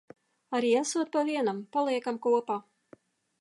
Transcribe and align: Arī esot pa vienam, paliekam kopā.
Arī 0.59 0.71
esot 0.79 1.11
pa 1.17 1.23
vienam, 1.27 1.59
paliekam 1.77 2.19
kopā. 2.25 2.59